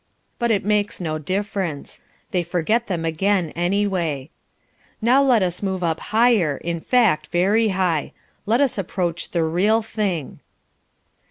But 0.39 0.49
it 0.49 0.65
makes 0.65 0.99
no 0.99 1.19
difference. 1.19 2.01
They 2.31 2.41
forget 2.41 2.87
them 2.87 3.05
again 3.05 3.51
anyway. 3.55 4.31
Now 4.99 5.21
let 5.21 5.43
us 5.43 5.61
move 5.61 5.83
up 5.83 5.99
higher, 5.99 6.57
in 6.57 6.79
fact, 6.79 7.27
very 7.27 7.67
high. 7.67 8.11
Let 8.47 8.61
us 8.61 8.79
approach 8.79 9.29
the 9.29 9.43
real 9.43 9.83
thing. 9.83 10.39